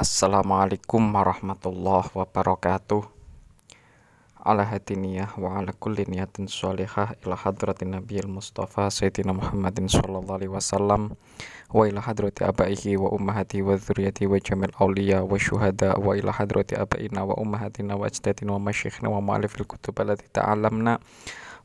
[0.00, 3.04] Assalamualaikum warahmatullahi wabarakatuh.
[4.40, 10.56] Ala hadiniyah wa ala kulli niyatin sholihah ila hadratin nabiyil mustafa sayyidina Muhammadin sallallahu alaihi
[10.56, 11.12] wasallam
[11.68, 16.32] wa ila hadrati abaihi wa ummahati wa dzurriyyati wa jamil awliya wa syuhada wa ila
[16.32, 20.96] hadrati abaina wa ummahatina wa ajdatina wa masyikhina wa mu'alifil kutub allati ta'allamna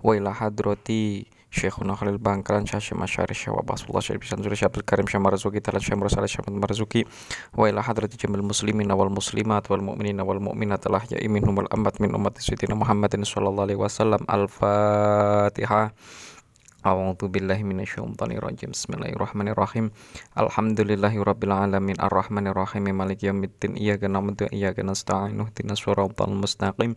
[0.04, 1.24] wa ila hadrati
[1.56, 5.80] Syekhuna Khalil Bangkalan Syekh Masyari Syekh Wabasullah Syekh Bisan Zuri Syekh Karim Syekh Marzuki Talan
[5.80, 7.08] Syekh Mursalah Syekh Marzuki
[7.56, 11.72] wa ila hadrati jamil muslimin wal muslimat wal mu'minin wal mu'minat Allah ya minhum wal
[11.72, 15.96] ambat min umat sayyidina Muhammadin sallallahu alaihi wasallam al-fatihah
[16.86, 18.70] A'udzu billahi minasyaitonir rajim.
[18.70, 19.90] Bismillahirrahmanirrahim.
[20.38, 23.74] Alhamdulillahi rabbil alamin arrahmanir rahim maliki yaumiddin.
[23.74, 25.42] Iyyaka na'budu wa iyyaka nasta'in.
[25.42, 26.94] Ihdinas siratal mustaqim.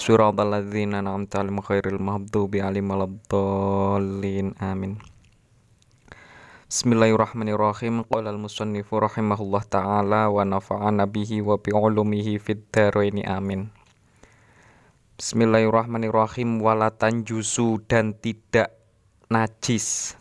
[0.00, 4.56] Siratal ladzina an'amta 'alaihim ghairil maghdubi 'alaihim waladdallin.
[4.56, 5.04] Amin.
[6.72, 8.08] Bismillahirrahmanirrahim.
[8.08, 13.28] Qala al-musannifu rahimahullah taala wa nafa'ana bihi wa bi ulumihi fid dharaini.
[13.28, 13.68] Amin.
[15.20, 16.64] Bismillahirrahmanirrahim.
[16.64, 18.72] Wala tanjusu dan tidak
[19.26, 20.14] najis.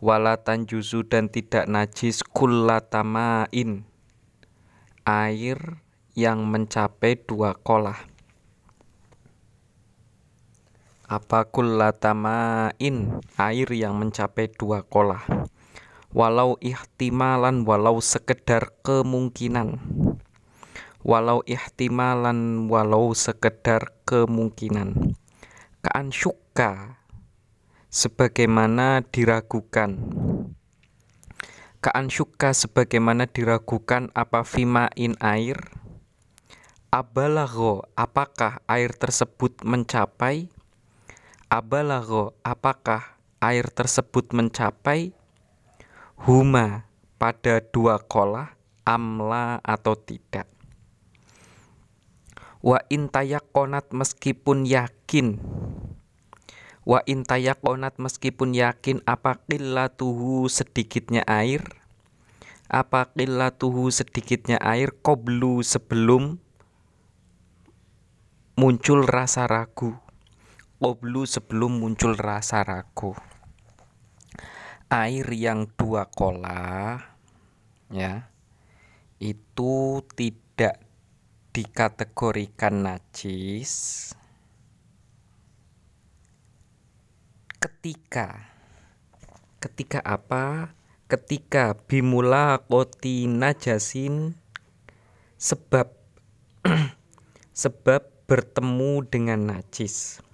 [0.00, 3.84] Wala tanjuzu dan tidak najis kullatamain
[5.04, 5.84] air
[6.16, 8.00] yang mencapai dua kolah.
[11.04, 12.96] Apa kullatamain
[13.36, 15.20] air yang mencapai dua kolah.
[16.10, 19.76] Walau ihtimalan walau sekedar kemungkinan.
[21.04, 25.16] Walau ihtimalan walau sekedar kemungkinan.
[25.84, 26.99] Kaan syukka
[27.90, 29.98] sebagaimana diragukan.
[31.82, 35.58] Kaan syuka sebagaimana diragukan apa fima in air.
[36.94, 40.50] Abalago, apakah air tersebut mencapai?
[41.50, 45.14] Abalago, apakah air tersebut mencapai?
[46.26, 46.86] Huma,
[47.18, 48.54] pada dua kolah,
[48.86, 50.46] amla atau tidak.
[52.60, 55.40] Wa intayakonat meskipun yakin
[56.90, 59.38] Wa intayakonat meskipun yakin apa
[59.94, 61.62] tuhu sedikitnya air?
[62.66, 63.14] Apa
[63.54, 66.42] tuhu sedikitnya air koblu sebelum
[68.58, 70.02] muncul rasa ragu?
[70.82, 73.14] Koblu sebelum muncul rasa ragu.
[74.90, 76.98] Air yang dua kola
[77.86, 78.26] ya
[79.22, 80.82] itu tidak
[81.54, 84.10] dikategorikan najis
[87.60, 88.48] ketika.
[89.60, 90.72] Ketika apa?
[91.12, 94.32] Ketika bimula koti najasin
[95.36, 95.92] sebab
[97.62, 100.24] sebab bertemu dengan najis.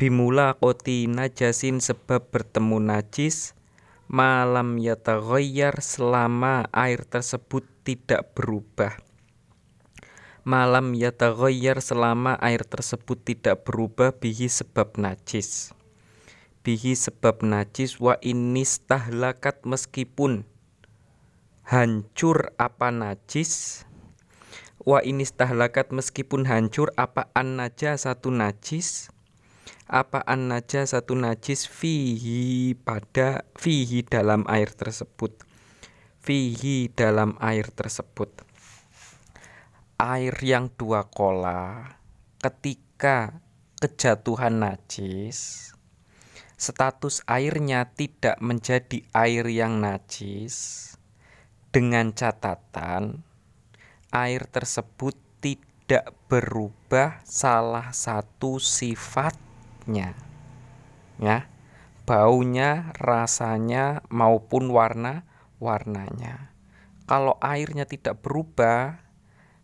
[0.00, 3.52] Bimula koti najasin sebab bertemu najis
[4.08, 8.96] malam yataghayyar selama air tersebut tidak berubah.
[10.48, 15.76] Malam yataghayyar selama air tersebut tidak berubah bihi sebab najis
[16.62, 18.14] bihi sebab najis wa
[18.86, 20.46] tahlakat meskipun
[21.66, 23.82] hancur apa najis?
[24.82, 29.10] Wa tahlakat meskipun hancur apa an satu najis?
[29.90, 35.34] Apa an satu najis fihi pada fihi dalam air tersebut?
[36.22, 38.30] Fihi dalam air tersebut.
[39.98, 41.98] Air yang dua kola
[42.42, 43.38] ketika
[43.78, 45.70] kejatuhan najis
[46.62, 50.94] status airnya tidak menjadi air yang najis.
[51.74, 53.26] Dengan catatan
[54.14, 60.14] air tersebut tidak berubah salah satu sifatnya.
[61.18, 61.50] Ya
[62.06, 65.22] baunya rasanya maupun warna
[65.62, 66.50] warnanya
[67.06, 68.98] kalau airnya tidak berubah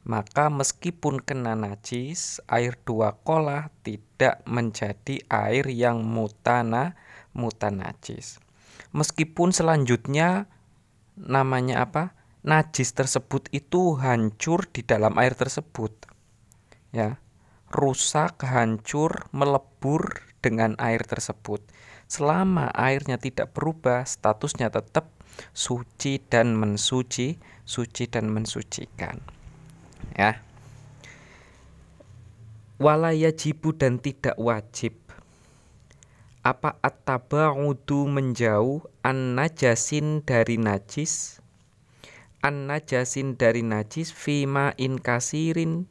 [0.08, 6.96] maka meskipun kena najis, air dua kolah tidak menjadi air yang mutana
[7.36, 8.40] mutanajis.
[8.96, 10.48] Meskipun selanjutnya
[11.12, 12.16] namanya apa?
[12.40, 15.92] Najis tersebut itu hancur di dalam air tersebut.
[16.88, 17.20] Ya.
[17.68, 21.60] Rusak, hancur, melebur dengan air tersebut.
[22.08, 25.12] Selama airnya tidak berubah, statusnya tetap
[25.52, 27.36] suci dan mensuci,
[27.68, 29.20] suci dan mensucikan
[30.18, 30.42] ya.
[32.78, 34.94] Wala yajibu dan tidak wajib.
[36.46, 41.42] Apa at-tabaudu menjauh an najasin dari najis?
[42.38, 45.90] An najasin dari najis fima in kasirin.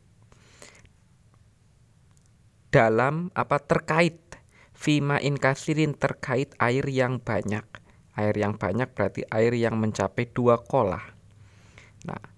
[2.71, 4.23] Dalam apa terkait?
[4.71, 7.67] Fima in kasirin terkait air yang banyak.
[8.15, 11.03] Air yang banyak berarti air yang mencapai dua kolah.
[12.07, 12.36] Nah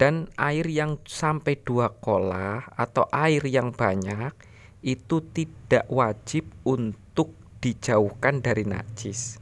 [0.00, 4.32] dan air yang sampai dua kolah atau air yang banyak
[4.80, 9.36] itu tidak wajib untuk dijauhkan dari najis.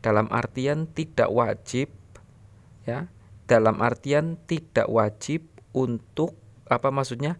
[0.00, 1.92] Dalam artian tidak wajib
[2.88, 3.12] ya.
[3.44, 5.44] Dalam artian tidak wajib
[5.76, 6.32] untuk
[6.72, 7.36] apa maksudnya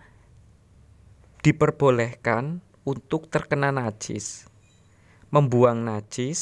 [1.41, 4.45] diperbolehkan untuk terkena najis.
[5.33, 6.41] Membuang najis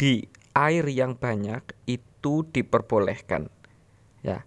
[0.00, 0.24] di
[0.56, 3.52] air yang banyak itu diperbolehkan
[4.20, 4.44] ya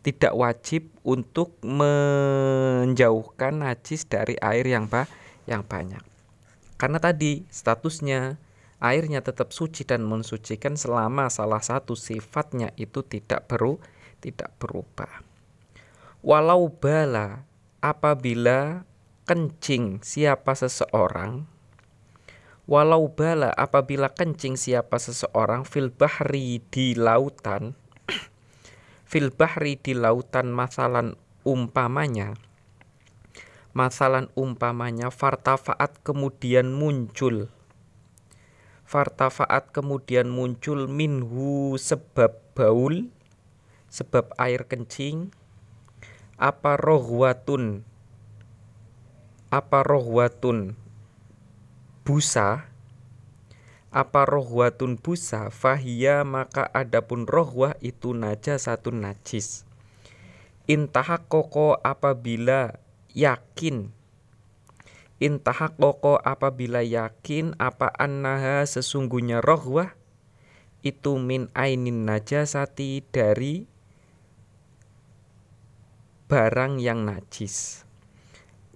[0.00, 5.04] tidak wajib untuk menjauhkan najis dari air yang ba
[5.44, 6.00] yang banyak.
[6.80, 8.40] Karena tadi statusnya
[8.80, 13.76] airnya tetap suci dan mensucikan selama salah satu sifatnya itu tidak beru
[14.24, 15.24] tidak berubah.
[16.20, 17.44] Walau bala
[17.80, 18.84] apabila
[19.24, 21.48] kencing siapa seseorang
[22.70, 27.74] walau bala apabila kencing siapa seseorang fil bahri di lautan
[29.10, 32.38] fil bahri di lautan masalan umpamanya.
[33.74, 37.50] Masalan umpamanya fartafaat kemudian muncul.
[38.86, 43.10] Fartafaat kemudian muncul minhu sebab baul
[43.90, 45.34] sebab air kencing.
[46.38, 47.82] Apa rohwatun?
[49.50, 50.78] Apa rohwatun?
[52.06, 52.69] Busa
[53.90, 59.66] apa rohwatun busa fahia maka adapun rohwah itu najasatun najis.
[60.70, 62.78] Intahak koko apabila
[63.10, 63.90] yakin.
[65.18, 69.98] Intahak koko apabila yakin apa annaha sesungguhnya rohwah
[70.86, 73.66] itu min ainin najasati dari
[76.30, 77.82] barang yang najis.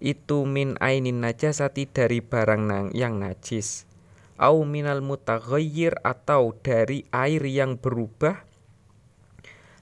[0.03, 3.94] Itu min ainin najasati dari barang yang najis
[4.39, 8.43] au minal mutaghayyir atau dari air yang berubah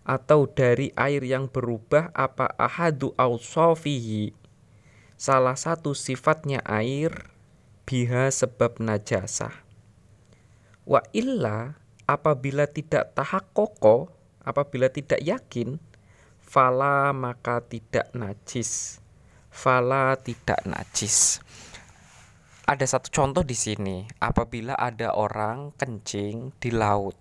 [0.03, 4.35] atau dari air yang berubah apa ahadu awsafihi?
[5.15, 7.31] Salah satu sifatnya air
[7.87, 9.55] biha sebab najasah.
[10.83, 11.79] Wa illa
[12.11, 14.11] apabila tidak tahakoko
[14.43, 15.79] apabila tidak yakin
[16.43, 18.99] fala maka tidak najis.
[19.53, 21.39] Fala tidak najis
[22.73, 24.09] ada satu contoh di sini.
[24.19, 27.17] Apabila ada orang kencing di laut.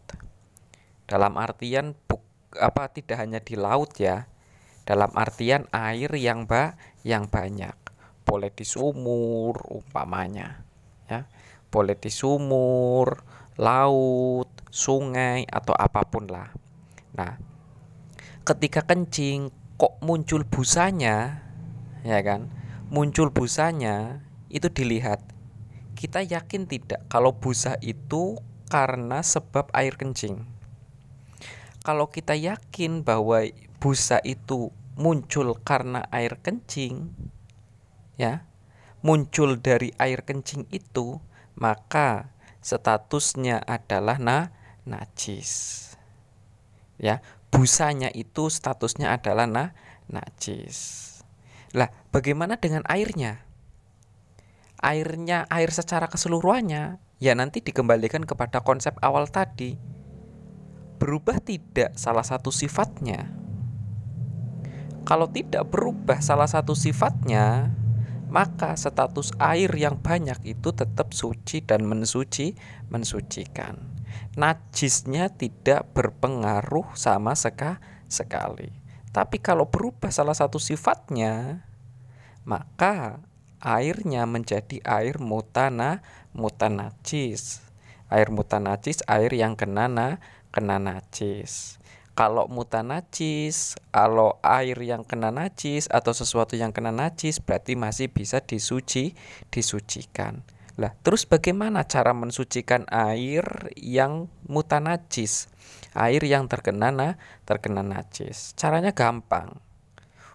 [1.03, 2.23] Dalam artian buk,
[2.55, 4.31] apa tidak hanya di laut ya.
[4.87, 7.75] Dalam artian air yang ba yang banyak.
[8.23, 10.63] Boleh di sumur umpamanya
[11.11, 11.27] ya.
[11.67, 13.19] Boleh di sumur
[13.59, 16.47] laut sungai atau apa pun lah.
[17.19, 17.35] Nah
[18.47, 21.43] ketika kencing kok muncul busanya?
[22.07, 22.47] Ya kan?
[22.87, 25.23] Muncul busanya itu dilihat
[25.95, 28.39] kita yakin tidak kalau busa itu
[28.71, 30.47] karena sebab air kencing.
[31.81, 33.43] Kalau kita yakin bahwa
[33.81, 37.09] busa itu muncul karena air kencing
[38.19, 38.45] ya
[39.01, 41.17] muncul dari air kencing itu
[41.57, 42.29] maka
[42.61, 44.53] statusnya adalah na
[44.85, 45.79] najis.
[47.01, 49.73] Ya busanya itu statusnya adalah na
[50.05, 51.09] najis.
[51.73, 53.41] Lah bagaimana dengan airnya
[54.81, 59.77] airnya air secara keseluruhannya ya nanti dikembalikan kepada konsep awal tadi.
[60.97, 63.29] Berubah tidak salah satu sifatnya?
[65.05, 67.73] Kalau tidak berubah salah satu sifatnya
[68.31, 72.55] maka status air yang banyak itu tetap suci dan mensuci
[72.87, 73.75] mensucikan.
[74.39, 78.71] Najisnya tidak berpengaruh sama seka sekali.
[79.11, 81.67] Tapi kalau berubah salah satu sifatnya
[82.47, 83.19] maka
[83.61, 86.01] airnya menjadi air mutana
[86.33, 87.61] mutanajis.
[88.11, 90.19] Air mutanajis air yang kena na,
[90.51, 91.79] kena najis.
[92.11, 98.43] Kalau mutanajis, kalau air yang kena najis atau sesuatu yang kena najis berarti masih bisa
[98.43, 99.15] disuci,
[99.47, 100.43] disucikan.
[100.75, 105.47] Lah, terus bagaimana cara mensucikan air yang mutanajis?
[105.95, 107.09] Air yang terkena na,
[107.47, 108.59] terkena najis.
[108.59, 109.70] Caranya gampang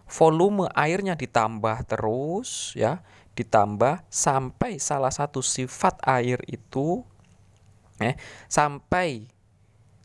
[0.07, 3.03] volume airnya ditambah terus ya.
[3.37, 7.05] Ditambah sampai salah satu sifat air itu
[8.01, 8.17] eh
[8.49, 9.29] sampai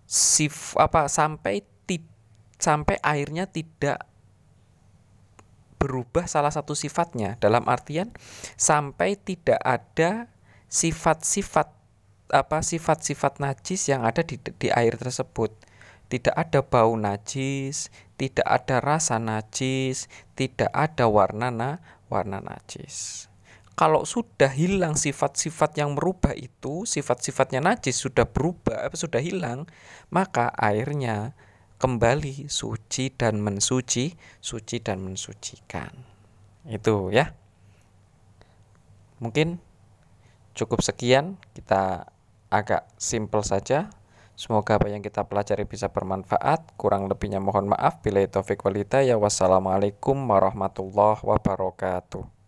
[0.03, 2.03] sif apa sampai ti,
[2.59, 4.03] sampai airnya tidak
[5.79, 7.39] berubah salah satu sifatnya.
[7.39, 8.11] Dalam artian
[8.59, 10.27] sampai tidak ada
[10.67, 11.71] sifat-sifat
[12.31, 15.51] apa sifat-sifat najis yang ada di, di air tersebut
[16.11, 17.87] tidak ada bau najis,
[18.19, 21.79] tidak ada rasa najis, tidak ada warna na,
[22.11, 23.31] warna najis.
[23.79, 29.63] Kalau sudah hilang sifat-sifat yang merubah itu, sifat-sifatnya najis sudah berubah, sudah hilang,
[30.11, 31.31] maka airnya
[31.79, 34.13] kembali suci dan mensuci,
[34.43, 35.95] suci dan mensucikan.
[36.67, 37.33] Itu ya.
[39.17, 39.57] Mungkin
[40.53, 42.11] cukup sekian kita
[42.51, 43.89] agak simple saja.
[44.41, 46.73] Semoga apa yang kita pelajari bisa bermanfaat.
[46.73, 48.01] Kurang lebihnya mohon maaf.
[48.01, 48.25] Bila
[48.65, 52.40] walita ya wassalamualaikum warahmatullahi wabarakatuh.